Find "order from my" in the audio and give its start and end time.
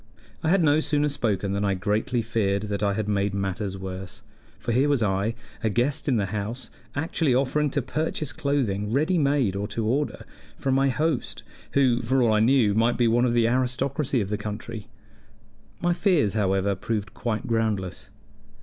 9.85-10.89